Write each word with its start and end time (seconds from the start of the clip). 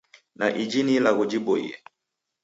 Na 0.39 0.47
iji 0.61 0.81
ni 0.83 0.93
ilagho 0.97 1.23
jiboie 1.31 1.73